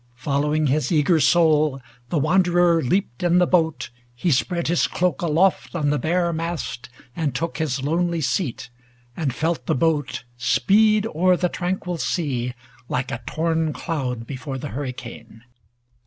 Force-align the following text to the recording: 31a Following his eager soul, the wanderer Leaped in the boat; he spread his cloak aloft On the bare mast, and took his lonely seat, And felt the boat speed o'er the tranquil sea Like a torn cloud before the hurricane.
31a 0.17 0.19
Following 0.19 0.65
his 0.65 0.91
eager 0.91 1.19
soul, 1.19 1.79
the 2.09 2.17
wanderer 2.17 2.81
Leaped 2.81 3.21
in 3.21 3.37
the 3.37 3.45
boat; 3.45 3.91
he 4.15 4.31
spread 4.31 4.67
his 4.67 4.87
cloak 4.87 5.21
aloft 5.21 5.75
On 5.75 5.91
the 5.91 5.99
bare 5.99 6.33
mast, 6.33 6.89
and 7.15 7.35
took 7.35 7.59
his 7.59 7.83
lonely 7.83 8.19
seat, 8.19 8.71
And 9.15 9.31
felt 9.31 9.67
the 9.67 9.75
boat 9.75 10.23
speed 10.37 11.05
o'er 11.05 11.37
the 11.37 11.49
tranquil 11.49 11.99
sea 11.99 12.55
Like 12.89 13.11
a 13.11 13.21
torn 13.27 13.73
cloud 13.73 14.25
before 14.25 14.57
the 14.57 14.69
hurricane. 14.69 15.43